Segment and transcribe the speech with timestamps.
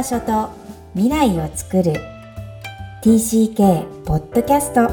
[0.00, 0.48] 場所と
[0.94, 1.92] 未来を作る。
[3.02, 4.88] TCK ポッドキャスト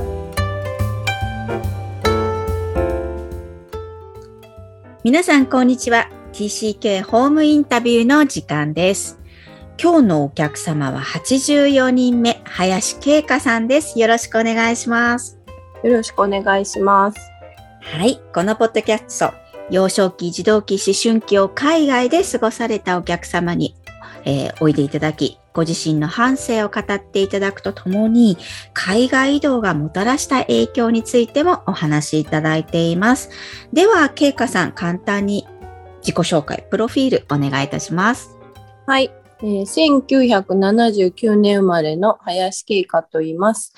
[5.05, 6.09] 皆さんこんにちは。
[6.34, 9.17] TCK ホームインタビューの時間です。
[9.81, 13.98] 今日のお客様は84人目林恵香さんです。
[13.98, 15.39] よろしくお願いします。
[15.85, 17.20] よろしくお願いします。
[17.80, 18.20] はい。
[18.34, 19.34] このポッドキャスト
[19.70, 23.73] 幼少期、児童期、思春期を海外で過ごされたお客様に、
[24.25, 28.38] えー、おいでいただき、ご自身の半生を語っていただくとともに、
[28.73, 33.29] 海外移動がもたらした影響についてもお話しいただいています。
[33.73, 35.48] では、ケイカさん、簡単に
[36.01, 38.38] 自己紹介、プロフィールお願いいたします。
[38.85, 39.12] はい。
[39.41, 43.73] えー、1979年生まれの林慶香と言います。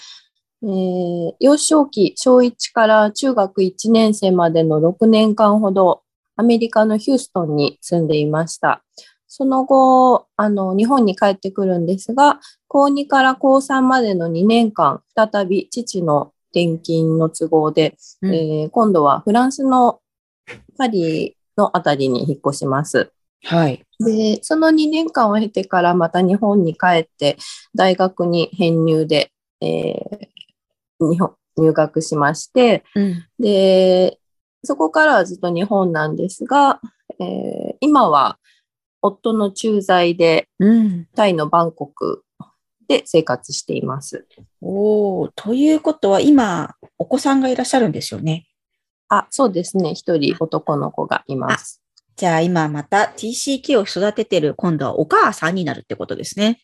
[0.62, 6.02] えー、幼少期、小1から中学1年生までの6年間ほど、
[6.36, 8.84] アメリカのヒューストンに住んでいました。
[9.30, 20.02] その後、あの、日本に帰ってくるんですが、高2から高3までの2年間、再び父の転勤の都合で、うん、えー、今度はフランスの
[20.78, 23.12] パリのあたりに引っ越します。
[23.44, 23.86] はい。
[24.00, 27.38] で、その2年間を経てからまた日本に帰って
[27.76, 34.20] 大学に編入で、えー、日本入学しまして、うん、で、
[34.64, 36.82] そこからはずっと日本なんですが、
[37.20, 38.40] えー、今は
[39.02, 40.48] 夫の駐在で、
[41.16, 42.24] タイのバンコク
[42.88, 44.28] で生活しています。
[44.62, 48.48] おということは今、お子さんがいらっしゃるんですよね？
[49.08, 49.96] あ、そうですね。
[49.96, 51.82] 一人男の子がいます。
[52.16, 56.60] じゃあ今また TCK を育ててる今度はお母さんになるってことですね。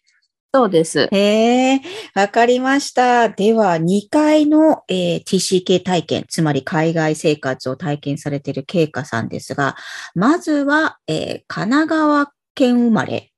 [0.55, 1.09] そうです。
[1.11, 1.81] へえ、
[2.15, 3.27] わかりました。
[3.27, 9.75] では、2回の、えー、TCK 体験、つまり海外生活を体験されているケイカさんですが、
[10.13, 13.33] まずは、えー、神奈川県生まれ。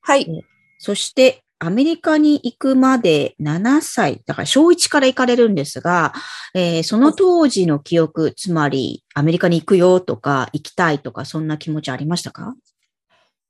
[0.00, 0.26] はい。
[0.80, 6.14] そして、アメリカに行くまで7歳、だから小1から行かれるんですが、
[6.52, 12.56] えー、その当時の記憶、つまりアメリカに行くよとか行きたいとか、そんな気持ちありましたか？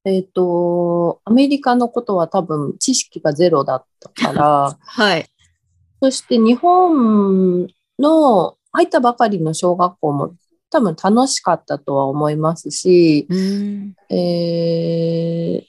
[0.06, 5.26] えっ、ー、と、アメリカのことは多分知識がゼロだったから、はい。
[6.00, 7.66] そして日本
[7.98, 10.36] の入ったばかりの小学校も
[10.70, 13.26] 多分楽しかったとは思いますし、
[14.08, 15.64] えー、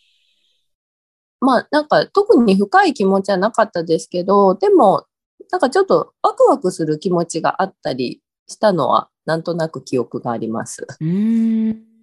[1.39, 5.07] まあなんか特に深い気持ちはなかったですけど、でも
[5.51, 10.85] なんかちょっとワクワクする気持ちがあったりしたのはなんとなく記憶があります。
[11.01, 11.96] うん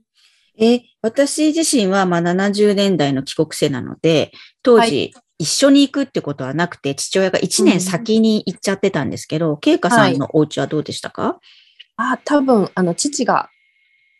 [0.58, 4.32] え、私自身はまあ70年代の帰国生なので、
[4.62, 11.40] 当時、一緒に行くってことはなくて、父親が1年先に行っちゃってたんですけど、慶、う、香、さんのお家はどうでしたか、
[11.96, 13.50] あ、多分、あの、父が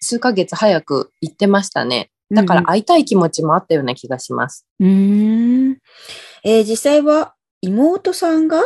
[0.00, 2.10] 数ヶ月早く行ってましたね。
[2.30, 4.66] だから会いたい気持ちもあったような気がします。
[4.80, 5.78] うん。
[6.42, 8.60] えー、実際は妹さんが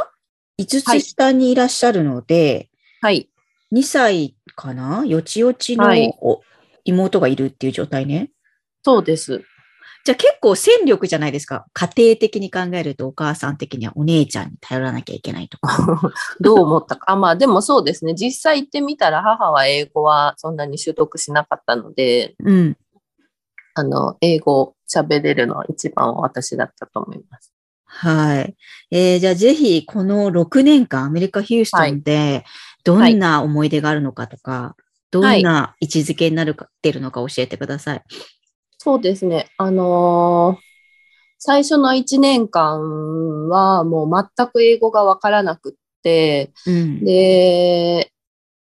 [0.61, 2.71] 5つ下にいらっしゃるので、
[3.01, 3.31] はい。
[3.73, 5.05] 2歳かな？
[5.05, 6.13] よちよちの、はい、
[6.89, 8.31] 妹がいるっていう状態ね。
[8.83, 9.45] そうです。
[10.05, 11.67] じゃあ結構戦力じゃないですか。
[11.75, 16.01] 家庭的に考えるとお母さん的にはお姉ちゃんに頼らなきゃいけないとか。
[16.41, 17.13] どう思ったか。
[17.13, 18.15] あまあでもそうですね。
[18.15, 22.77] 実際行ってみたら母は英語はそんなに習得しなかったので、うん、
[23.75, 27.53] あの、英語喋れるのは一番私だったと思います。
[27.85, 28.57] はい。
[28.91, 32.45] えー、じゃあぜひこの6年間アメリカ・ヒューストンで
[32.85, 38.03] どんな思い出があるのかとか、はいどんな位置づけになるか、ってるのか教えてください。
[38.79, 39.49] そうですね。
[39.57, 40.63] あのー、
[41.39, 48.13] 最初の1年間はもう全く英語がわからなくって、うん、で、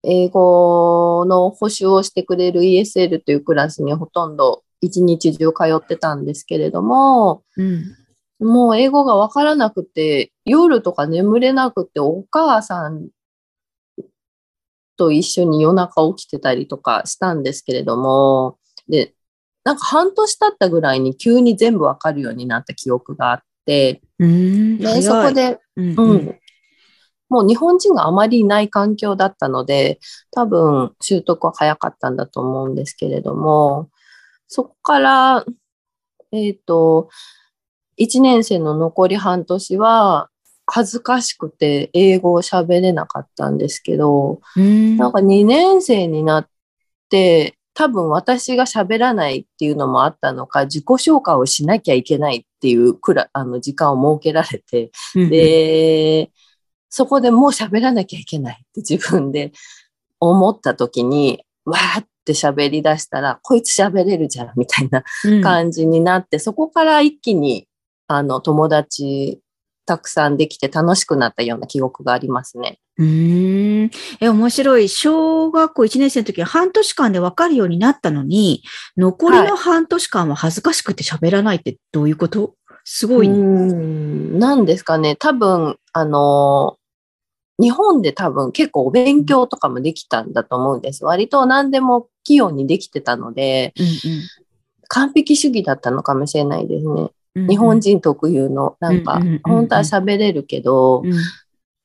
[0.03, 7.95] 英語の補習をしてくれる ESL というクラスにほとんど一日中通ってたんですけれども、うん、
[8.39, 13.09] もう英語がわからなくて、夜とか眠れなくて、お母さん
[14.95, 18.57] と一緒に夜中起きてたりとかしたんですけれども、
[18.87, 19.13] で、
[19.63, 26.39] なんか半年経ったぐらいに急に全部わかるようになった記憶があって、でそこで、うん、うん、
[27.29, 29.99] もう日本人があまりいない環境だったので、
[30.31, 33.89] 多分習得は早かったんだと思うんですけれども、
[34.47, 35.45] そこから、
[36.31, 37.09] えっ、ー、と、
[37.97, 40.29] 1年生の残り半年は、
[40.67, 44.97] 恥ずかしくて英語を喋れなかったんですけど、ん。
[44.97, 46.47] なんか2年生になっ
[47.09, 56.31] て、多分私が喋らないっていうのもあったのか、自己紹介をしなきゃいけないっていうくらあの時間を設けられて、で、
[56.89, 59.51] そこでもう喋らなきゃいけないって自分で
[60.19, 65.03] 思った時に、わーって喋り出したら、こいつ喋れるじゃんみたいな
[65.43, 67.67] 感じになって、うん、そこから一気に
[68.07, 69.41] あの、友達
[69.85, 72.79] たくさんできて楽しくなったような記憶がありますね。
[72.97, 73.91] うーん。
[74.19, 74.89] え、面白い。
[74.89, 78.63] 小学校1年生の時は半年間で分かるようになったのに、
[78.97, 82.55] 残りの半年間は恥ずかしくて喋らないってどういうこと？
[82.83, 83.37] すごい、うね。
[83.37, 85.15] ん、なんですかね。
[85.15, 86.77] 多分、あの、
[87.59, 91.05] 日本で多分結構お勉強とかもできたんだと思うんです。
[91.05, 93.85] 割と何でも器用にできてたので、うん
[94.87, 97.09] 完璧主義だったのかもしれないですね。
[97.35, 101.13] 日本人特有の、なんか本当は喋れるけど、うん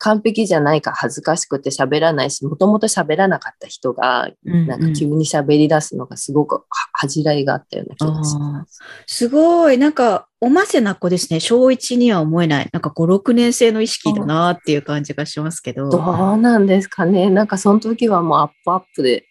[0.02, 6.62] 完璧じゃないか恥ずかしくて喋らないし、もともと喋らなかった人が、うんなんか急に喋り出すのがすごくは
[6.94, 8.80] 恥じらいがあったような気がします。
[9.06, 9.76] すごい。
[9.76, 11.38] なんか、おませな子ですね。
[11.38, 12.68] 小1には思えない。
[12.72, 15.90] なんか5、6年生の意識だなっていう感じがしますけど。
[15.90, 17.28] どうなんですかね。
[17.28, 19.26] なんかその時はもうアップアップで。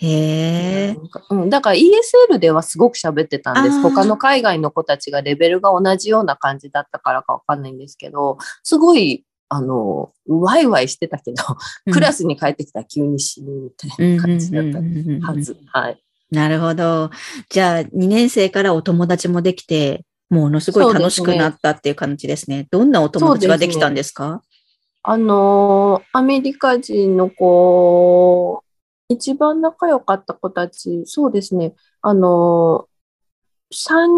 [0.00, 0.96] へえ。
[1.30, 3.82] うん、だから ESL ではすごく喋ってたんです。
[3.82, 11.42] 他の海外の子たちがレベルが同じような感じだったからかわかんないんですけど、すごい、あの、ワイワイしてたけど、
[11.92, 14.78] クラスに帰ってきたら急に死ぬみたいな感じだった
[15.26, 15.56] はず。
[15.72, 16.00] はい。
[16.30, 17.10] なるほど。
[17.48, 22.68] じゃあ、2年生からお友達もできて、ものすごい楽しくなったっていう感じですね。
[22.70, 24.42] どんなお友達ができたんですか？
[25.02, 28.62] あのーアメリカ人の子、
[29.08, 31.74] 一番仲良かった子たち、そうですね。
[32.02, 34.08] あのー三、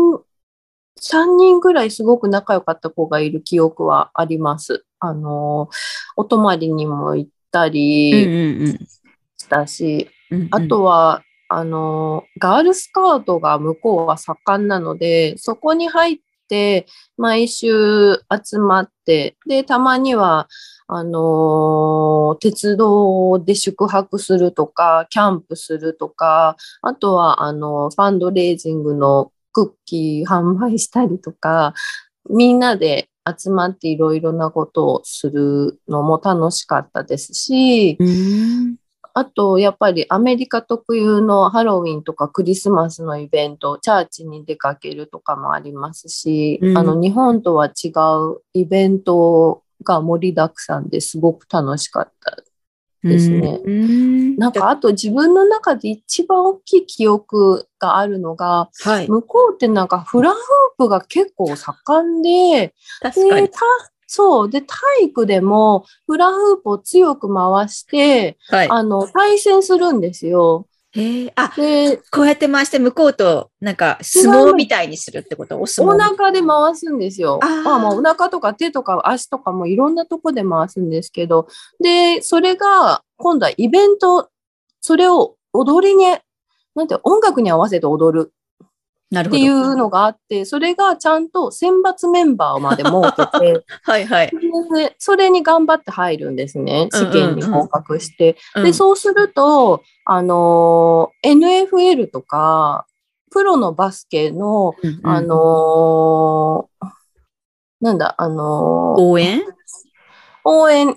[0.97, 4.85] 三人ぐらいすごく仲良かった子がいる記憶はあります。
[4.99, 5.77] あのー
[6.17, 8.79] お泊まりにも行ったうんりうん
[9.37, 10.49] したし、うん。
[10.51, 16.23] あとは、あの、ガールスカウトが向こうは盛んなので、そこに入って、
[17.17, 20.49] 毎週集まって、で、たまには、
[20.87, 31.75] あの、鉄道で宿泊するとか、キャンプするとか、あとは、あの、ファンドレイジングのクッキー販売したりとか、
[32.29, 33.09] みんなで
[33.39, 37.97] 集まっていろいろなことをするのも楽しかったですし、
[39.15, 52.37] あと、やっぱりアメリカ特有のハロウィンとかクリスマスのイベント、チャーチに出かけるとかもありますし、うんあの、日本とは違うイベントが盛りだくさんですごく楽しかった。
[53.03, 54.37] ですねうん。
[54.37, 59.09] なんか、あと自分の中で一番大きい記憶があるのが、はい。
[59.09, 60.41] 向こうってなんかフラフー
[60.77, 63.51] プが結構盛んで、で、確かに。
[64.11, 64.51] たそう。
[64.51, 68.69] で、体育でもフラフープを強く回して、はい。
[68.69, 70.67] あの、対戦するんですよ。
[70.93, 71.33] へえ。
[71.37, 75.61] あ、で、こうやって回して向こうと、なんか、相撲みたいにするってこと？
[75.61, 76.01] お相お撲。
[76.01, 77.39] 腹で回すんですよ。
[77.41, 81.47] あーまあまあ、お腹とか手とか足とかもいろんなとこで回すんですけど、
[81.81, 84.31] で、それが、今度はイベント、
[84.81, 86.07] それを踊りに、
[86.75, 88.33] なんて、音楽に合わせて踊る。
[89.19, 94.31] っていうのがあって、それがちゃんと選抜メンバーまで設けて、 はいはい。
[94.31, 96.89] でそれに頑張って入るんですね。
[96.93, 98.37] 試験に合格して。
[98.55, 102.87] うんで、そうすると、あのー NFL とか、
[103.33, 106.87] プロのバスケの、うんうんあのー
[107.81, 109.43] なんだ、あのー応援？
[110.45, 110.97] 応援、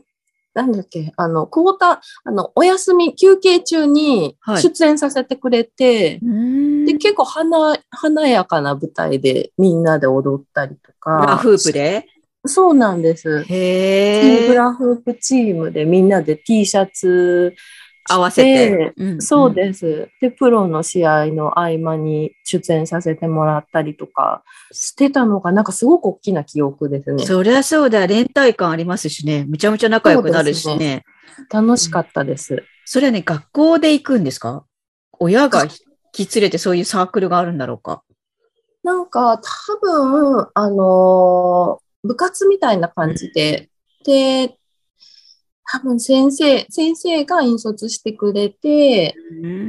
[0.54, 7.44] なんだっけ、あの、クォーター、あの、お休み、休憩中にはい出演させてくれて、うんで、結構華
[7.90, 11.26] 華やかな舞台でみんなで踊ったりとか。
[11.28, 12.06] ラフープで
[12.46, 13.44] そうなんです。
[13.44, 14.48] へえ。
[14.48, 17.56] フラフープチームでみんなで T シャツ
[18.10, 18.94] 合わせて。
[19.02, 20.10] んそうです。
[20.20, 27.26] で、プロの試合の合間に出演させてもらったりとかしてたのが、なんかすごく大きな記憶ですね。
[27.26, 28.08] そりゃそうだ。
[28.08, 29.46] 連帯感ありますしね。
[29.48, 31.06] むちゃむちゃ仲良くなるしそうでね。
[31.50, 32.64] 楽しかったです。
[32.84, 34.66] それはね、学校で行くんですか？
[35.18, 35.70] 親が引
[36.14, 38.04] き連れてそういうサークルがあるんだろうか？
[38.84, 43.70] なんか多分、あのー部活みたいな感じで、
[44.04, 44.58] で、
[45.72, 49.16] 多分先生、先生が引率してくれて、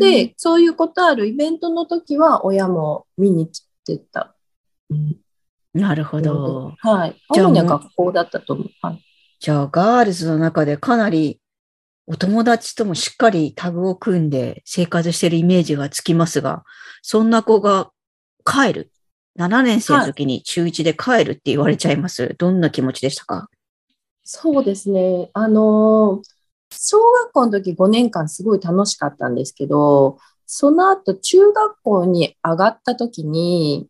[0.01, 4.35] で、そういうことあるイベントの時は親も見に来てた。
[5.73, 6.75] なるほど。
[6.81, 7.17] はい。
[7.31, 8.69] 主には学校だったと思う。
[8.83, 9.05] はい。
[9.39, 11.39] じゃあ、ガールズの中でかなり
[12.07, 16.65] お友達ともしっかりタグを組んで生活してるイメージがつきますが、
[17.03, 17.91] そんな子が
[18.45, 18.91] 帰る。
[19.39, 22.35] 7年生の時に中1で帰るって言われちゃいます。
[22.39, 23.49] どんな気持ちでしたか？
[24.23, 25.31] そうですね。
[25.33, 26.35] あのー
[26.77, 33.89] 小学校の時5年間すごい楽しかったんですけど、その後中学校に上がった時に、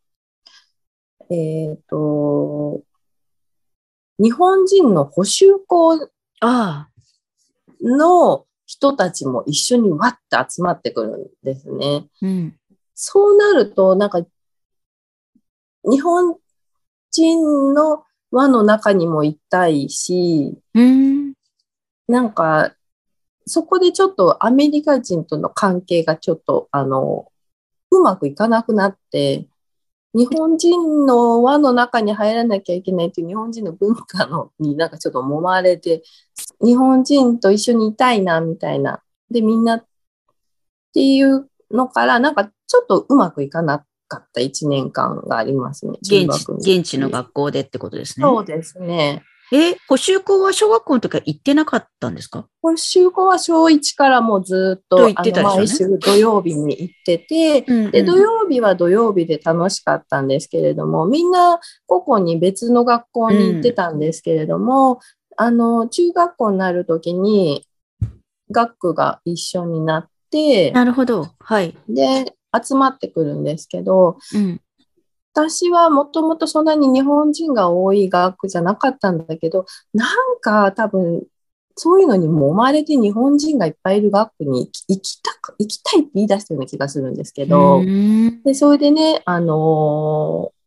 [1.31, 2.83] えっ、と、
[4.19, 6.09] 日本人の補修校あ
[6.41, 6.89] あ。
[7.85, 12.07] の人たちも一緒にわって集まってくるんですね。
[12.23, 12.57] うん。
[12.95, 14.25] そうなると、なんか、
[15.85, 16.37] 日本
[17.11, 21.35] 人の輪の中にもいたいし、うん。
[22.09, 22.75] なんか、
[23.47, 27.31] そこでちょっとアメリカ人との関係がちょっと、あの、
[27.91, 29.47] うまくいかなくなって、
[30.15, 36.03] 日本人の輪の中に入らなきゃいけないという日本人の文化のになんかちょっと揉まれて、
[36.63, 39.03] 日本人と一緒にいたいな、みたいな。
[39.31, 39.85] で、みんなっ
[40.93, 45.99] ていうのから、なんかちょっとうまくいかなかった一年間がありますね。
[46.03, 48.25] 中現地、現地の学校でってことですね。
[48.25, 49.23] そうですね。
[49.53, 52.47] え、補習校は小学校の時は行ってなかったんですか？
[52.63, 65.01] 今週後は小1からもうずっとと行ってたね毎週土曜日に行ってて、うんで、土曜日は土曜日で楽しかったんですけれども、みんな個々に別の学校に行ってたんですけれども、
[65.37, 67.67] あの、中学校になるときに
[68.51, 71.29] 学区が一緒になって、なるほど。
[71.41, 71.77] はい。
[71.89, 74.61] で、集まってくるんですけど、うん。
[75.33, 81.25] 私はもともとそんなに日本人が多い学区じゃなかったんだけど、なんか多分、
[81.77, 90.64] そういうのに揉まれて日本人がいっぱいいる学区に行きたく、行きたいって言い出したような気がするんですけど、うんで、それでね、あのー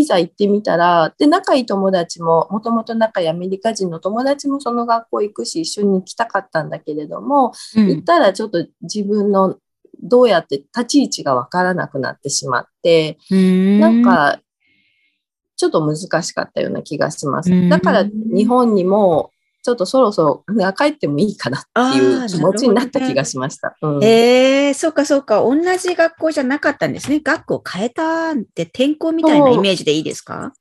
[0.00, 7.88] いざ行ってみたら、で、仲いい友達も、もともと仲いいアメリカ人の友達もその学校行くし、一緒に行きたかったんだけれども、うん。
[7.88, 9.56] 行ったらちょっと自分の
[10.02, 13.80] どうやって立ち位置がわからなくなってしまって、うん。
[13.80, 14.40] なんか、
[15.56, 17.52] ちょっと難しかったような気がします。
[17.52, 17.68] うん。
[17.68, 23.76] だから日本にも、ちょっとそろそろね帰ってもいいかなっていう気持ちになった気がしました。
[23.82, 25.42] うんえー、そうかそうか。
[25.42, 27.20] 同じ学校じゃなかったんですね。
[27.20, 30.52] 学校を変えたって転校みたいなイメージでいいですか？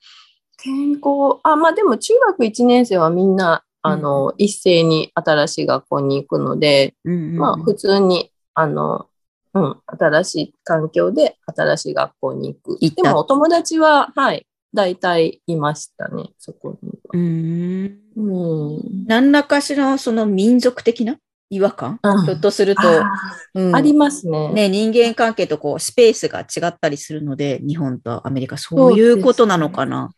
[0.57, 9.07] 健康、あ、まあでも中学1年生はみんな、あの、一斉に新しい学校に行くので、うんうんうんまあ普通に、あの、
[9.53, 12.79] うん、新しい環境で新しい学校に行く。
[12.79, 16.95] でもお友達は、はい、大体いましたね、そこには。
[17.13, 19.05] うんうん。
[19.07, 21.17] 何らかしらその民族的な
[21.49, 23.09] 違和感、うんひょっとすると、あ
[23.55, 24.51] うんありますね。
[24.51, 30.11] ね、人間関係とこうスペースが違ったりするので、日本とアメリカ、そういうことなのかな？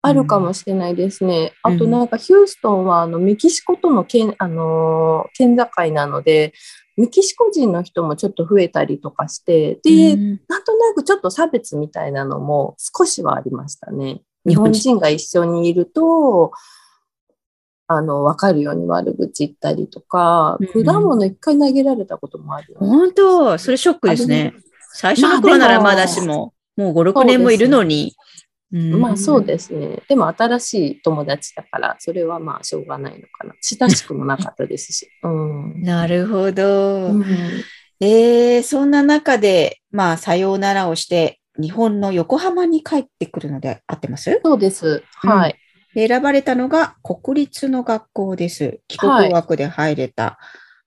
[0.00, 1.52] あるかもしれないですね。
[1.64, 6.52] うんあとなんかヒューストンはあのメキシコとの県,、あのー県境なので、
[6.98, 14.20] メキシコ人の人もちょっと増えたりとかして、で、うんなんとなくちょっと差別みたいなのも少しはありましたね。
[14.44, 16.52] 日本人人が一緒にいると、
[17.86, 24.54] あの、わかるように悪口言ったりとか、うん果物一回投げられたこともあるよ、本当、それショックですね。
[24.92, 28.16] 最初の頃ならまだしも、もう5、6年もいるのに。
[28.70, 29.46] まあそうす。
[29.46, 30.02] ですね。
[30.08, 33.54] でも新しい友達だから、それはまあしょうがないのかな。
[33.60, 35.08] 親しくもなかったですし。
[35.22, 35.82] うん。
[35.82, 37.12] なるほど。
[37.12, 37.24] うん
[38.00, 44.40] えー、そんな中で、まあ、さようならをして、日本の横浜に帰ってくるので合ってます？
[44.44, 45.02] そうです。
[45.16, 45.56] はい。
[45.94, 48.78] で選ばれたのが国立の学校です。
[48.86, 50.38] 帰国学で入れた。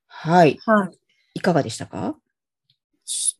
[0.07, 0.57] はい。
[0.65, 0.97] はい。
[1.33, 2.15] いかがでしたか？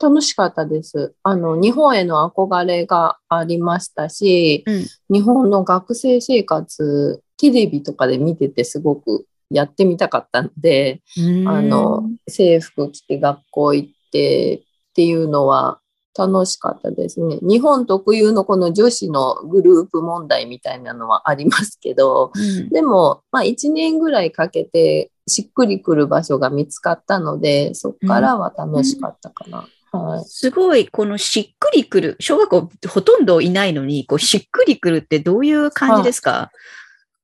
[0.02, 1.14] 楽しかったです。
[1.24, 4.86] あの、日本への憧れがありましたし、うん。
[5.10, 11.02] 日本の学生生活、テレビとかで見ててすごくやってみたかったので、
[11.46, 14.62] あの、制服着て学校行ってっ
[14.94, 15.80] ていうのは
[16.18, 17.40] 楽しかったですね。
[17.42, 29.68] 日本特有のこの女子のグループ問題みたいなのはありますけど、うんでも、まあ1年ぐらいかけてしっくりくる場所が見つかったので、そこからは楽しかったかな。
[29.92, 30.26] はい。
[30.26, 36.52] すごい、このしっくりくる、小学校ほとんどいないのに、こうしっくりくるってどういう感じですか？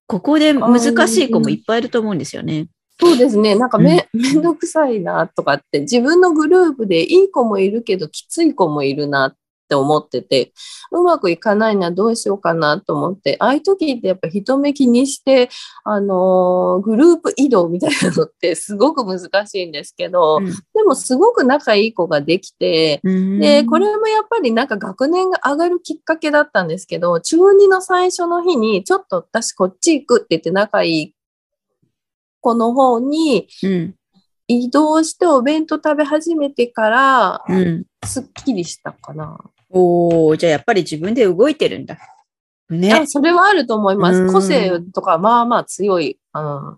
[0.08, 2.68] ここで難しい子もいっぱいいると思うんですよね。
[3.00, 3.56] そうですね。
[3.56, 9.36] なんかめ、めんどくさいなとかって、自分のグループでいい子もいるけど、きつい子もいるなっ
[9.68, 10.54] て思ってて、
[10.92, 15.50] うまくいかないな、どうしようかなと思って、ああいう時ってやっぱ人目気にして、
[15.84, 20.40] あのーグループ移動みたいなのって すごく難しいんですけど、
[20.74, 31.14] でもすごく仲いい子ができて、うんで、これもやっぱりなんか学年が上がるきっかけだったんですけど、中2の最初の日に、ちょっと私こっち行くって言って仲いい
[32.42, 33.96] 子の方にうん。
[34.50, 37.86] 移動してお弁当食べ始めてから、うん。
[38.06, 39.38] すっきりしたかな。
[39.70, 41.98] おー、じゃあやっぱり自分で動いてるんだ。
[42.70, 42.94] ね。
[42.94, 44.34] あそれはあると思いまうんす。
[44.34, 46.78] 個性とかまあまあ強い、 うん、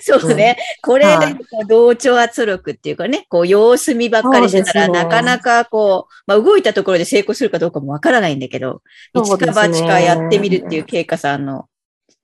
[0.00, 0.56] そうね。
[0.82, 1.36] これで
[1.68, 8.82] 同調圧力っていうかね、こう様子見ばっかりしてたら、なかなかこう、まあ動いたところで成功するかどうかもわからないんだけど、
[9.14, 11.66] 一か八かやってみるっていう経過さんの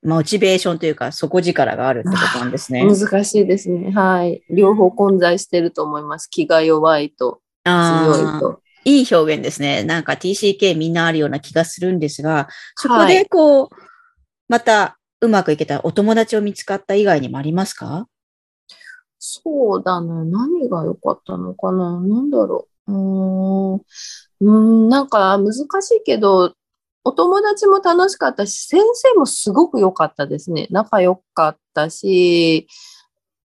[0.02, 2.85] モチベーションというか底力があるってことなんですね。
[2.85, 3.90] 難しいですね。
[3.93, 4.43] はい。
[4.50, 6.29] 両方混在してると思います。
[6.29, 8.61] 気が弱いと強いあと。
[8.85, 9.85] いい表現ですね。
[9.85, 13.69] なんか TCK みんなあるような気がするんですが、そこではいこう、
[14.49, 18.07] またうまくいけたお友達を見つかった以外にもありますか？
[19.19, 20.25] そうだな。
[20.25, 22.01] 何が良かったのかな？
[22.01, 22.93] なんだろう。
[22.93, 26.55] うーん、なんか難しいけど、
[27.05, 30.69] お友達も楽しかったし、先生もすごく良かったですね。
[30.71, 32.67] 仲良かったし、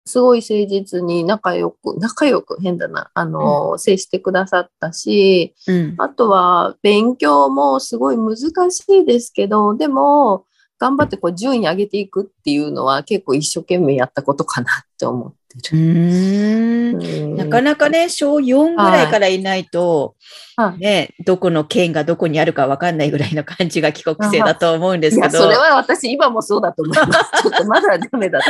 [0.09, 5.95] すごい誠実に仲良く、仲良く変だな、あの、接してくださったし、うん。
[5.99, 8.37] あとは勉強もすごい難
[8.73, 10.47] しいですけど、でも、
[10.79, 15.39] 頑張ってこう順位上げていくっていうのは結構一生懸命やったことかなって思って
[15.73, 17.35] うる。
[17.35, 20.15] なかなかね、小4ぐらいからいないと、
[20.57, 27.43] はいね、どこの県がどこにあるかわかんないぐらいの感じが帰国生だと思うんですけど、それは私今もそうだと思います。
[27.43, 28.47] ちょっとまだダメだと。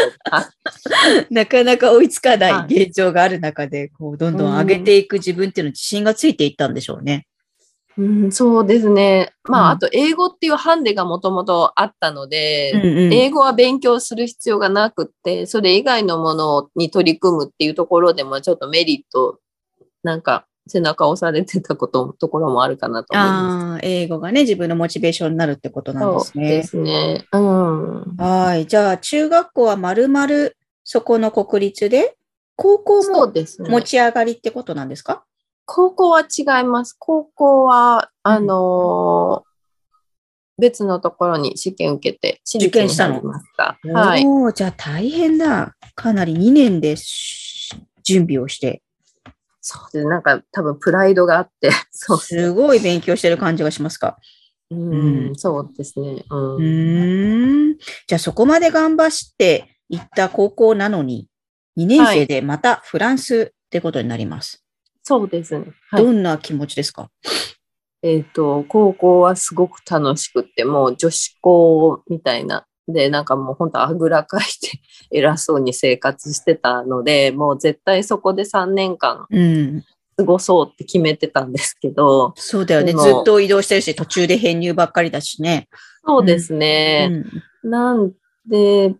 [1.31, 7.28] なかなか追いつかなはい現状がある中で、こう、どんどん上げていく自分っていうの自信がついていったんでしょうね。
[7.99, 9.33] うん、そうですね。
[9.45, 19.39] まあ、うんあと英語っていうハンデがもともとあったので、うんうん英語は勉強する必要がなくって、それ以外のものに取り組むっていうところでもちょっとメリット、
[20.05, 25.99] なんか背中を押されてたこと、ところもあるかなと思いまああ、英語がね、自分のモチベーションになるってことす。
[25.99, 26.63] なんですねそうで。
[26.63, 27.25] すね。
[27.33, 28.17] うん。
[28.17, 28.67] はい。
[28.67, 32.15] じゃあ、中学校はまるまるそこの国立で、
[32.55, 33.33] 高校そも。
[33.33, 35.25] 持ち上がりってことなんですか？
[35.71, 36.97] 高校は違います。
[36.99, 39.49] 高校は、あのー
[40.61, 43.79] 別のところに試験受けて、私立に入りました。
[43.93, 44.25] はい。
[44.55, 45.77] じゃあ大変だ。
[45.95, 47.71] かなり2年でし
[48.03, 48.83] 準備をして、
[49.61, 50.05] そうです。
[50.07, 52.19] なんか多分プライドがあって、 そう。
[52.19, 54.19] すごい勉強してる感じがしますか。
[54.71, 56.25] うん、うんそうですね。
[56.29, 56.37] う。
[56.37, 57.79] うんーん。
[58.09, 61.29] じゃあそこまで頑張って行った高校なのに、
[61.77, 64.65] 2年生でまたフランスってことになります。
[65.09, 65.65] そうですね。
[65.91, 67.11] はいどんな気持ちですか？
[68.03, 72.67] えっ、と、高校はすごく楽しくって、もう女子校みたいな。
[72.87, 79.85] で、なんかもう本当あぐらかいて 偉そうに生活してたので、もう絶対そこで3年間うん。
[80.17, 82.93] 過ごそうって決めてたんですけど、そうだよね。
[82.93, 85.69] ずっと移動してるし、途中で編入ばっかりだしね。
[86.05, 87.07] そうですうね。
[87.09, 87.25] ん。
[87.63, 88.13] なん
[88.47, 88.95] で、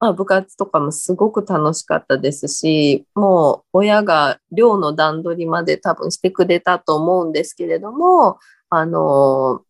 [0.00, 8.38] まあ、部活とかもすごく楽しかったですし、もう親が寮の段取りまで多分してくれたと思うんですけれども、
[8.70, 9.62] あの、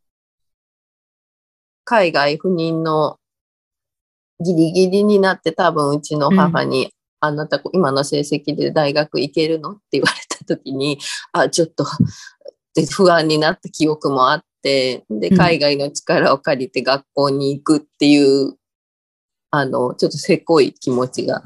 [1.85, 3.19] 海外赴任の
[4.40, 10.99] ギリギリになって多分うちの母に、あなた今の成績で大学行けるのって言われた時に、
[11.33, 11.85] あ、ちょっと
[12.75, 15.37] で不安になった記憶もあって、で、うん。
[15.37, 18.55] 海外の力を借りて学校に行くっていう、
[19.50, 21.42] あの、ちょっとせこい気持ちが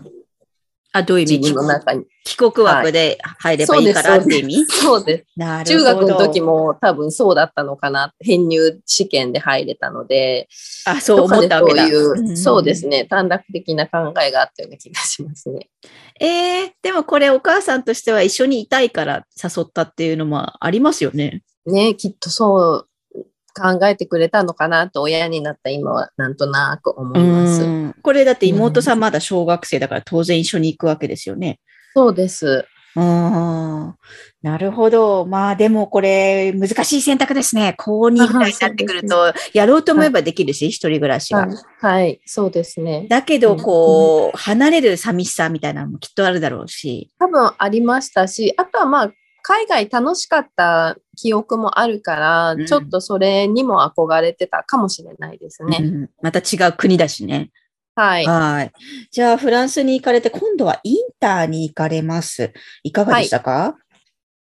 [0.97, 2.05] あ、どういう意自味分の中に。
[2.25, 4.65] 帰国枠で入ればいいからって意味？
[4.67, 5.67] そうです。
[5.67, 5.83] 中。
[5.83, 8.15] 学の時も多分そうだったのかな。
[8.21, 10.49] 編入試験で入れたので、
[10.87, 11.83] あ、そう思ったわけだ。
[11.83, 13.07] そういう、んそうですね。
[13.07, 15.69] 短絡的な考えがあったような気がしますね。
[16.21, 21.43] えー、でもこれお母さんとしては一緒にいたいから誘ったっていうのもありますよね。
[21.67, 22.89] ね、きっとそう
[23.55, 27.63] 考えてくれたのかなと親になった今はなんとなく思います。
[27.63, 31.61] うんこれだって妹さんまだ小学生だから当然一緒に行くわけですよね。
[31.95, 32.67] そうです。
[32.97, 33.95] うん
[34.43, 35.27] なるほど。
[35.27, 37.75] まあでもこれ難しい選択ですね。
[37.79, 41.41] 高2ぐらいになってくると、 やろうと思えばできるし、一人暮らしが。
[41.41, 43.07] はい、はい、そうですね。
[43.09, 47.11] だけど、こう、離れる寂しさみたいなのもきっとあるだろうし。
[47.19, 49.13] 多分ありましたし、あとはまあ、
[49.47, 55.79] 海外楽しかった記憶もあるから、うんちょっとそれにも憧れてたかもしれないですね。
[55.81, 57.51] うんまた違う国だしね。
[57.95, 58.27] はい。
[58.27, 58.73] はい。
[59.13, 62.53] じゃあ、フランスに行かれて、今度はインターに行かれます。
[62.83, 63.77] いかがでしたか、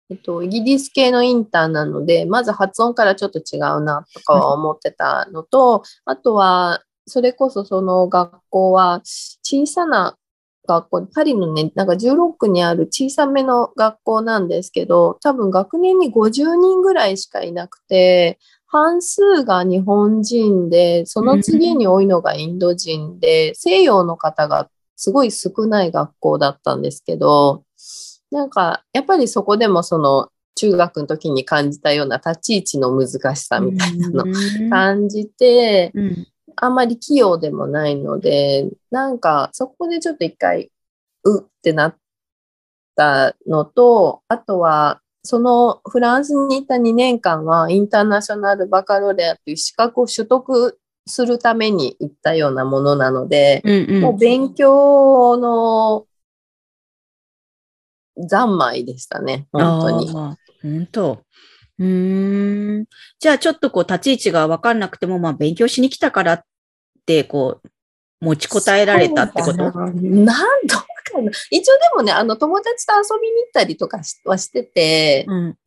[0.10, 10.18] えっと、イギリス系のインターなので、まず発音からちょっと違うなとかは思ってたのと、あとは、それこそその学校は小さな
[10.66, 27.64] 学校、パリのね、なんか16区にある小さめの学校なんですけど、多分学年に50人ぐらいしかいなくて、半数が日本人で、その次に多いのがインド人で、西洋の方がすごい少ない学校だったんですけど、
[28.32, 34.70] なんか、やっぱりそこでもその、中学の時に感じたような立ち位置の難しさみたいなのうん。
[34.70, 40.72] 感じて、うんあんまり器用でもないので、なんかそこでちょっと一回、
[41.24, 41.96] うってなっ
[42.96, 56.06] たのと、あとは、そのフランスにいた2年間はインターナショナルバカロレアという資格を取得するために行ったようなものなので、うんうんもう勉強の
[58.30, 60.12] 三昧でしたね、本当に。
[60.12, 60.38] 本
[60.92, 61.23] 当。
[61.80, 62.86] うーん。
[63.20, 66.44] じゃあちょっとこう立ち位置がわかんなくても、まあ勉強しに来たからっ
[67.06, 67.70] て、こう、
[68.24, 69.58] 持ちこたえられたってこと？
[69.58, 70.86] ななんとか
[71.22, 71.32] な。
[71.52, 75.58] 一応でもね、あの、友達と遊びに行ったりとかしはしてて、うん。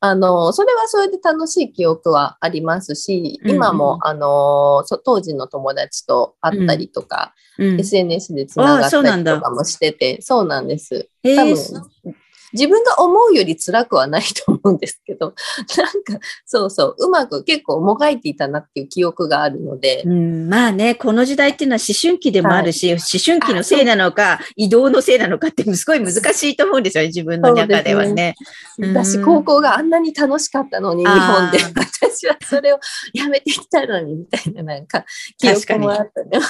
[0.00, 11.08] あの、それはそれで楽しい記憶はありますし、うんうん今も、あの、そ当時の友達と会ったりとか、うん、SNS でつながったなんだりとかもしてて、そうなんです。
[11.22, 12.14] えー多分、
[12.54, 15.34] 自分が思うより辛くはないと思うんですけど、
[15.76, 28.36] なんか、そうそう、うまく結構もがいていたなっていう記憶があるので、うん、まあね、この時代っていうのは思春期でもあるし、思春期のせいなのか、移動のせいなのかってすごい難しいと思うんですよね、自分の中ではね。
[28.78, 28.96] うん。
[28.96, 32.78] 私、高校があんなに楽しかったのに、日本で、私はそれを
[33.12, 35.04] やめてきたのに、みたいな、なんか、
[35.38, 36.40] 記憶もあったね。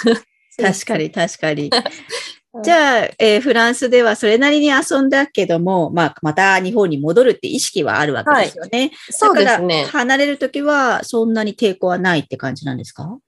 [0.57, 1.71] 確かに、確かに。
[2.62, 8.93] じゃあ、えーフランスではそれなりに遊んだけども、まあ、また日本に戻るって意識はあるわけですよね。
[9.11, 9.85] そうですね。
[9.85, 13.19] 離れるときはそんなに抵抗はないって感じなんですか？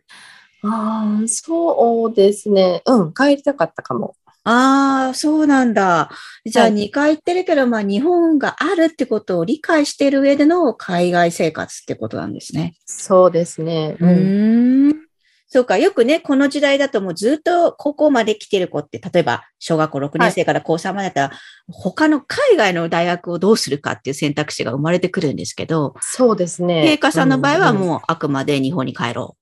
[0.63, 2.83] ああ、そうですね。
[2.87, 4.15] うん、帰りたかったかも。
[4.45, 6.09] ああ、そうなんだ。
[6.45, 12.75] じゃあはい2回行ってるけど、まあ日本があるってことを理解している上での海外生活ってことなんですね。
[12.87, 13.97] そうですね。
[13.99, 15.06] うーん。
[15.49, 26.83] そうか、よくね、この時代だともうずっと高校まで来てる子って、例えば小学校6年生から高3までだったら、他の海外の大学をどうするかっていう選択肢が生まれてくるんですけど、そうですね。
[26.95, 29.37] 陛下さんの場合はうんもうあくまで日本に帰ろ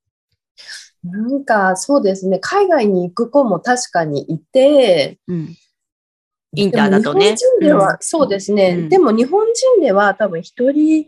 [1.04, 2.38] なんか、そうですね。
[2.38, 5.34] 海外に行く子も確かにいて、う。
[5.34, 5.56] うん。
[6.56, 7.24] インターだとね。
[7.24, 8.76] 日本人では、うんそうですね。
[8.78, 11.06] うんでも日本人では多分一人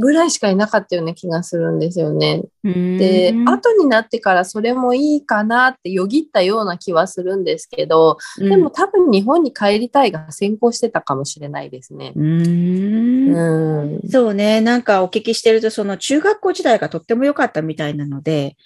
[0.00, 2.42] ぐらいしかいなかったような気がするんですよね。
[2.64, 12.12] で、うん後になってからそれもいいかなってよぎったような気はするんですけど、でも多分日本に帰りたいが先行してたかもしれないですね。
[12.16, 14.08] うーんうん。
[14.08, 14.60] そうね。
[14.60, 18.56] なんかお聞きしてると、その中学校時代がとっても良かったみたいなので、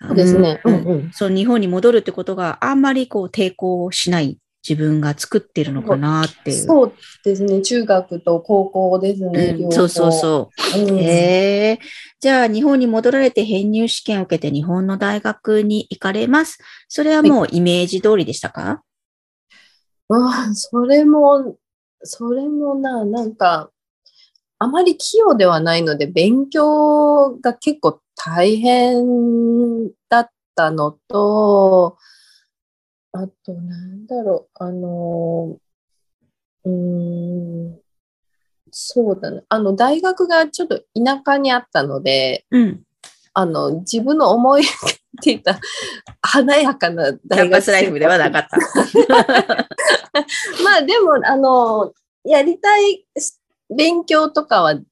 [0.00, 0.60] そうですね。
[0.64, 1.10] ううんんうん。
[1.12, 6.56] その日本に戻るってことがあんまりこう抵抗しない自分が作ってるのかなっていう。
[6.56, 6.92] そう
[7.24, 7.60] ですね。
[7.62, 9.56] 中学と高校ですね。
[9.58, 10.78] うんそうそうそう。
[10.80, 11.78] うんへえ。
[12.20, 16.58] じゃあ、日本に戻られて編入試験を受けて日本の大学に行かれます。
[16.88, 18.84] それはもうイメージ通りでしたか、
[20.08, 21.56] うん、それも、
[22.04, 23.70] それもな、なんか、
[24.60, 31.96] あまり器用ではないので、勉強が結構大変だったのと、
[33.12, 35.58] あと、なんだろう、あの、
[36.64, 36.72] うー
[37.74, 37.80] ん、
[38.70, 39.42] そうだね。
[39.48, 42.82] あの、大学がちょっと田舎にあったので、うん。
[43.34, 45.58] あの、自分の思い描いていた
[46.20, 48.56] 華やかな大学ンパスライフではなかった。
[50.64, 51.92] まあでも、あの、
[52.24, 53.06] やりたい
[53.74, 54.86] 勉強とかは結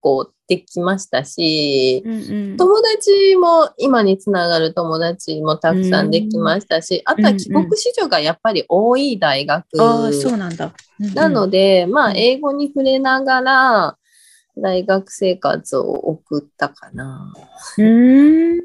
[0.00, 2.16] 構できましたし、うんう
[2.54, 10.66] ん友達も今につながる友達もたくさんできましたし、あとは帰国子女がやっぱり多い大学ああ、そうなんだ。
[10.66, 13.96] うんうんなので、まあうん英語に触れながら
[14.56, 17.32] 大学生活を送ったかな。
[17.78, 18.60] うーん。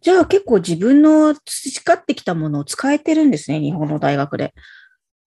[0.00, 4.54] じゃあ結構自分の培ってきたものを使えてるんですね、日本の大学で。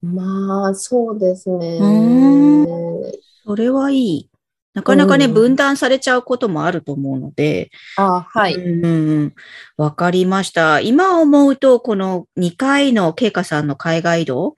[0.02, 1.78] まあそうですね。
[1.80, 3.12] う
[3.45, 4.31] それはいい。
[4.73, 7.71] なかなかね、うん分断されちゃうこともあると思うので。
[7.97, 8.55] あはい。
[8.55, 9.34] うんうんうん。
[9.75, 10.79] わかりました。
[10.79, 14.55] 今思うと、この2回の慶香さんの海外移動、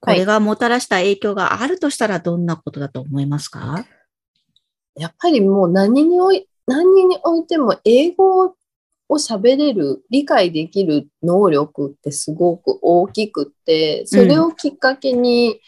[0.00, 3.84] これがもたらした影響があるとしたらどんなことだと思いますか？
[4.96, 15.60] やっぱりもう何におい、何においても英語を喋れる、理解できる能力ってすごく大きくって、それをきっかけに、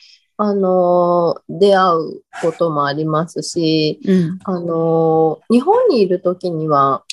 [0.44, 4.38] あの、出会うこともありますし、うん。
[4.42, 7.04] あの、日本にいる時には、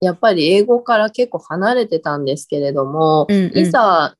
[0.00, 4.14] やっぱり英語から結構離れてたんですけれども、うんうんいざ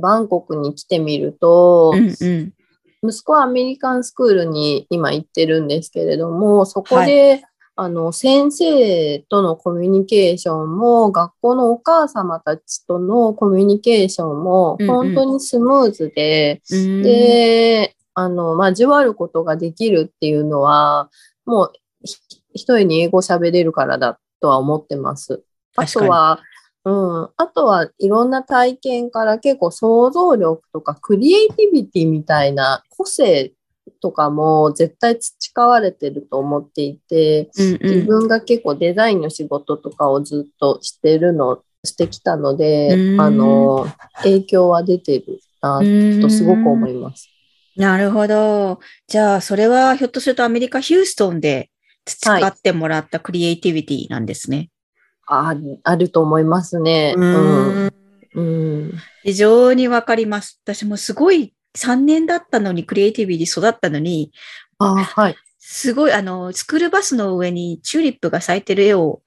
[0.00, 3.10] バンコクに来てみると、うんうん。
[3.10, 7.42] 息子はアメリカンスクールに今行ってるんですけれども、そこで、
[7.76, 21.08] あの、先生とのコミュニケーションも、学校のお母様たちとのコミュニケーションも、うんうん本当にスムーズで、うん、で、あの、交わることができるっていうのは、
[21.46, 22.16] もう、ひ
[22.52, 25.44] 一人に英語喋れるからだとは思ってます。
[25.76, 26.40] あとは、
[26.84, 33.52] うん、あとはいろんな体験から結構想像力とかクリエイティビティみたいな個性
[34.00, 37.78] とかも絶対培われてると思っていて、うんうん。
[37.82, 43.20] 自分が結構デザインの仕事とかをずっとしてるの、してきたのでう、ん。
[43.20, 43.86] あの、
[44.24, 45.78] 影響は出てるな
[46.20, 47.28] とすごく思います。
[47.78, 48.80] なるほど。
[49.06, 51.70] じゃあ、それはひょっとするとアメリカ・ヒューストンで
[52.04, 54.68] 培ってもらったクリエイティビティなんですね。
[55.26, 57.14] ああると思いますね。
[57.16, 60.60] うん非常にわかります。
[60.64, 64.32] 私もすごい3年だったのに、クリエイティビティ育ったのに、
[64.78, 65.36] あはい。
[65.58, 69.22] すごい、あの、スクールバスの上にチューリップが咲いてる絵を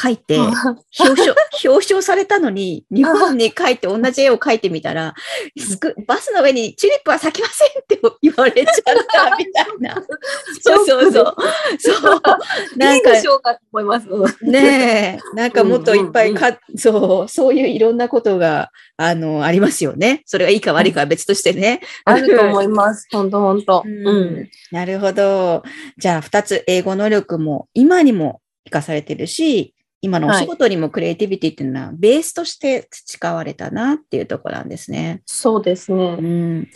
[0.00, 5.14] 描いて、あ表彰、 表彰されたのに、日本に帰って同じ絵を描いてみたら、
[5.58, 8.74] スクバスの上にチューリップは咲きませんって言われちゃっ
[9.12, 10.02] たみたいな。
[10.62, 11.34] そうそうそう。
[11.78, 12.20] そう。
[12.78, 14.08] ないんかいでしょうかと思います。
[14.08, 20.22] うんねえ、なんかもっといっぱいか、そう、そういういろんなことが、あの、ありますよね。
[20.24, 21.80] それがいいか悪いかは別としてね。
[22.04, 23.06] あると思います。
[23.10, 23.82] 本当本当。
[23.84, 24.50] ううんん。
[24.70, 25.62] なるほど。
[25.98, 35.22] じゃあ、二つ、英語能力も今にも活かされてるし、今のお仕事にもクリエイティビティっていうのは、ベースとして培われたなっていうところなんですね。
[35.26, 36.60] そうですうね。
[36.60, 36.68] ん。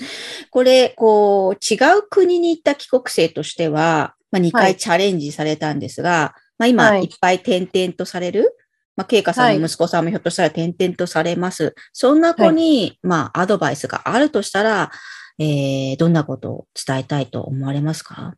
[0.50, 8.56] これ、こう、違う国に行った帰国生としては、まあ、2回はいチャレンジされたんですが、まあ、今、はいいっぱい転々とされる、
[8.96, 11.74] まあ、ケイカさんの息子さんもひょっとしたら転々とされます。
[11.92, 14.90] そんな子に、まあ、アドバイスがあるとしたら、
[15.38, 18.34] えー、どんなことを伝えたいと思われますか？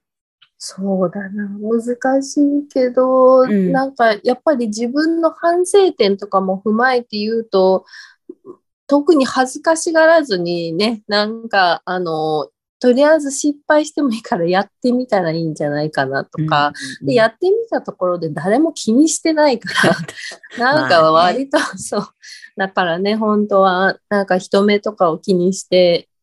[0.58, 1.48] そうだな。
[1.60, 7.84] 難しいけど、んなんかやっぱり自分の反省点とかも踏まえて言うと、
[8.86, 19.96] 特に恥ずかしがらずにね、なんかあの、とりあえず失敗してもいいからやってみたらいいんじゃないかなとか、うんで、やってみたところで誰も気にしてないから、
[20.58, 22.08] なんか割と、そう。
[22.56, 26.15] だからね、本当は、なんか人目とかを気にして、せ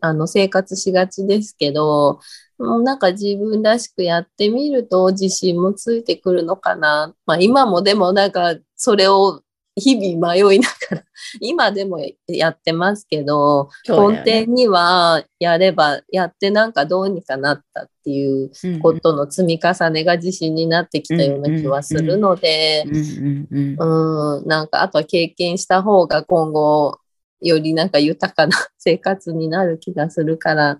[0.00, 2.20] あの、生活しがちですけど、
[2.58, 7.14] もうなんか自分らしくやってみると自信もついてくるのかな。
[7.26, 9.42] まあ今もでもなんかそれを
[9.74, 11.04] 日々迷いながら、
[11.40, 13.96] 今でもやってますけど、ね。
[13.96, 26.98] 根底にはやれば、やってなんかどうにかなったっていううんことの積み重ねが自信になってきたような気はするので、うん、なんかあとは経験した方が今後
[27.42, 30.78] よりなんか豊かな生活になる気がするから、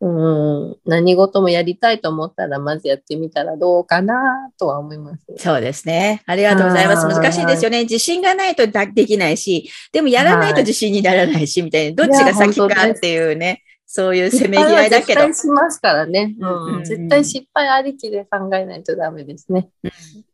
[0.00, 5.24] うん、何事もやりたいと思ったらまずやってみたらどうかなとは思います。
[5.38, 6.22] そうですね。
[6.26, 7.06] ありがとうございます。
[7.06, 7.82] はい難しいですよね。
[7.84, 12.04] 自信がないとだできないし、でもやらないと自信にならないし、みたいな。
[12.06, 15.20] どっちが先かっていうね、そういうせめぎ合いだけど。
[15.22, 16.84] 絶対しますからね、うんうんうんうん。
[16.84, 19.70] 絶対失敗ありきで考えないとダメですね。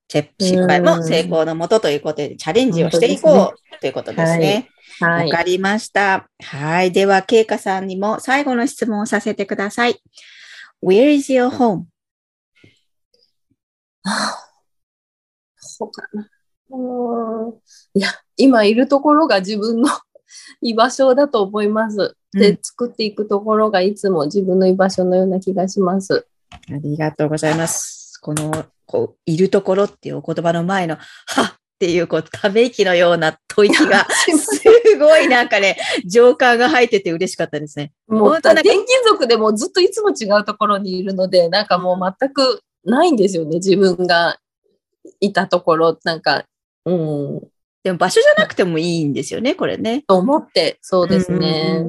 [0.09, 4.69] チェ失敗も成功のもとということで、チャレンジをしていこうということですね。
[5.01, 5.31] わ、はい。
[5.31, 6.29] かりました。
[6.43, 6.93] はい。
[6.93, 10.01] では、ケイカさんにも最後の質問をさせてください。
[10.83, 11.85] Where is your home?
[15.57, 16.29] そうかな。
[16.71, 17.55] うん
[17.95, 19.89] いや、今いるところが自分の
[20.63, 22.17] 居場所だと思います。
[22.33, 26.27] で、うん作っていくところがいつも自分の居場所のような気がします。
[26.51, 28.19] ありがとうございます。
[28.21, 34.07] この、こう、いるところっていうお言葉の前の、はっっていう、こう、ため息のような吐息が、
[34.39, 34.63] す
[35.01, 37.93] ごいなんかね、情感が入ってて嬉しかったですね。
[38.07, 44.39] もう転勤族でもずっといつも違うところにいるので、なんかもう全くないんですよね、自分が
[45.19, 46.45] いたところ、なんか、
[46.85, 47.41] うん、
[47.83, 50.05] でも場所じゃなくてもいいんですよね、これね。
[50.07, 51.85] と思って、そうですね。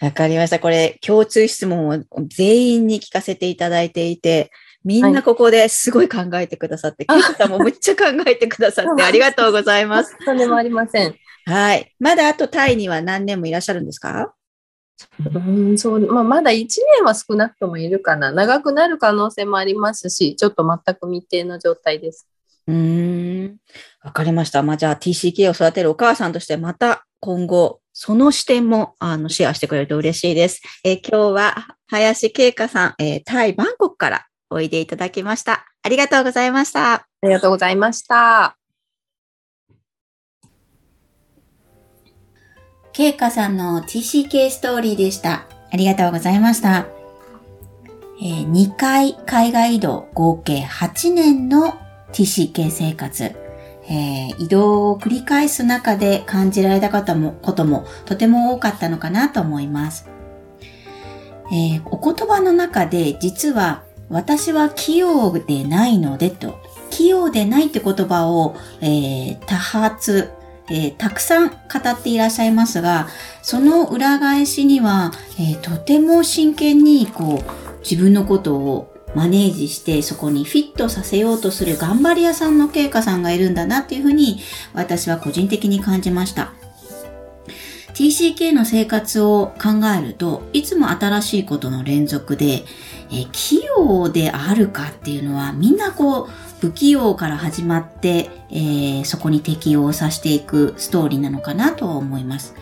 [0.00, 0.60] わかりました。
[0.60, 4.52] これ、共通質問を全員に聞かせていただいていて、
[4.84, 10.16] みんなここですごい考えてくださって、ケイコさんもめっちゃ考えてくださって ありがとうございます。
[10.24, 11.14] とんでもありません。
[11.46, 11.92] はい。
[11.98, 14.34] まだあとタイには何年もいらっしゃるんですか？
[15.34, 15.38] う
[15.72, 16.66] ん、そう、まあ、まだ1
[16.96, 18.30] 年は少なくともいるかな。
[18.30, 22.26] 長くなる可能性もありますし、ちょっと全く未定の状態です。
[22.68, 23.56] うーん。
[24.02, 24.62] わかりました。
[24.62, 30.60] まあ、じゃあ TCK を育てるお母さんとしてまた今後、その視点もあのシェアしてくれると嬉しいです。
[30.84, 35.66] えー今日は林慶香さん、えータイ・バンコクからおいでいただきました。
[35.82, 36.94] ありがとうございました。
[36.94, 38.56] ありがとうございました。
[42.92, 45.46] ケイカさんの TCK ストーリーでした。
[45.72, 46.86] ありがとうございました。
[48.22, 51.74] えー2回海外移動合計8年の
[52.12, 53.24] TCK 生活。
[53.24, 60.08] えー移動を繰り返す中で感じられたこともこともとても多かったのかなと思います。
[61.52, 63.82] えーお言葉の中で実は
[64.14, 70.30] 私は器用でないのでと、器用でないって言葉を、えー多発、
[70.70, 71.54] えーたくさん語
[71.90, 73.08] っていらっしゃいますが、
[73.42, 84.40] その裏返しには、えーとても真剣にこう自分のことをマネージしてそこにフィットさせようとする頑張り屋さんの経過さんがいるんだなっていうふうに
[84.74, 86.52] 私は個人的に感じました。
[87.94, 92.64] TCK の生活を考えるといつも新しいことの連続で、
[93.10, 96.28] え、器用であるかっていうのはみんなこう
[96.60, 102.54] 不器用から始まって、えー、そこに適応させていくストーリーなのかなとは思います。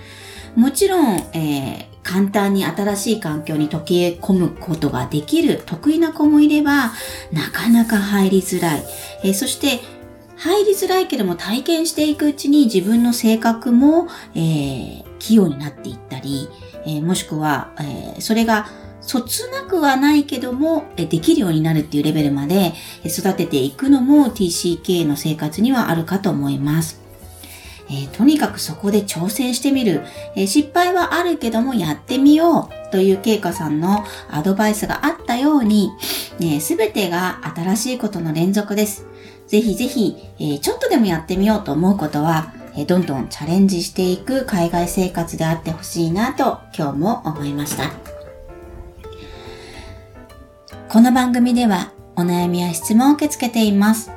[0.56, 6.92] もちろん、えー、簡単に新しい環境に溶け込むことができる得意な子もいれば、
[7.32, 8.84] なかなか入りづらい。
[9.24, 9.80] えー、そして、
[10.36, 16.48] 入りづらいけども体験していくうちに自分の性格も、えー、器用になっていったり、
[16.84, 18.66] えー、もしくは、えー、それが
[19.02, 22.72] そつなくはないけども、できるようになるっていうレベルまで
[23.04, 27.02] 育てていくのも TCK の生活にはあるかと思います。
[27.90, 30.02] えー、とにかくそこで挑戦してみる、
[30.34, 35.90] えー、失敗はあるけどもやってみようというケイカさんのアドバイスがあったように、
[36.60, 39.06] す、べ、てが新しいことの連続です。
[39.46, 48.11] ぜひぜひ、えー、ちょっとでもやってみようと思うことは、えどんどんチャレンジしていく海外生活であってほしいなと今日も思いました。
[50.92, 54.10] この番組ではお悩みや質問を受け付けています。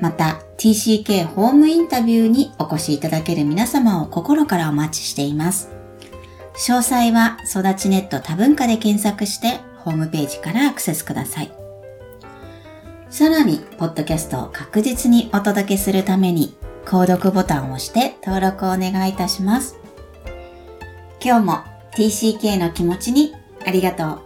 [0.00, 5.70] また TCK ホームインタビューにお越しいただける皆様を心からお待ちしています。
[6.56, 11.52] 詳細は育ちネット多文化で検索してホームページからアクセスください。
[13.08, 19.78] さらに、ポッドキャストを確実にお届けするために、購読ボタンを押して登録をお願いいたします。
[21.24, 21.58] 今日も
[21.94, 23.32] TCK の気持ちに
[23.64, 24.25] ありがとう。